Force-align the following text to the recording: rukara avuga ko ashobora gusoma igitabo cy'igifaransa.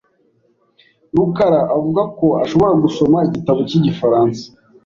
rukara 1.15 1.61
avuga 1.75 2.01
ko 2.17 2.27
ashobora 2.43 2.73
gusoma 2.83 3.17
igitabo 3.27 3.59
cy'igifaransa. 3.69 4.43